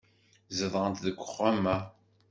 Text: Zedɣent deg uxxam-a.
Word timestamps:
Zedɣent 0.57 1.01
deg 1.05 1.17
uxxam-a. 1.25 1.77